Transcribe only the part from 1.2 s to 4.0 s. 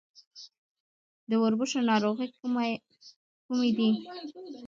د وربشو ناروغۍ کومې دي؟